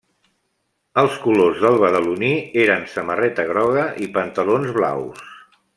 [1.01, 2.31] Els colors del Badaloní
[2.63, 5.27] eren samarreta groga i pantalons blaus.